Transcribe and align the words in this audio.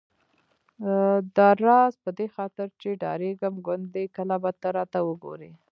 داراز 1.35 1.93
په 2.03 2.09
دې 2.17 2.27
خاطر 2.35 2.67
چې 2.81 2.99
ډارېدم 3.01 3.53
ګوندې 3.67 4.05
کله 4.15 4.35
به 4.43 4.51
ته 4.61 4.67
راته 4.77 4.99
وګورې. 5.07 5.51